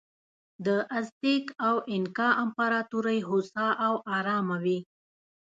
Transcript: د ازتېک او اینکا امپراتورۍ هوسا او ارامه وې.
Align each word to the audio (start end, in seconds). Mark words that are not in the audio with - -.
د 0.65 0.67
ازتېک 0.97 1.45
او 1.67 1.75
اینکا 1.91 2.27
امپراتورۍ 2.43 3.19
هوسا 3.29 3.67
او 3.85 3.93
ارامه 4.17 4.57
وې. 4.63 4.79